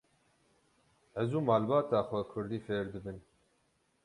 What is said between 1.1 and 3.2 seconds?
Ez û malbata xwe kurdî fêr dibin.